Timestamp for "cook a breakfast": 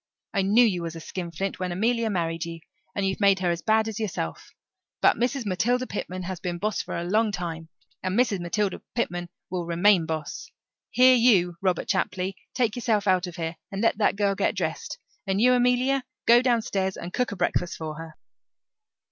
17.13-17.77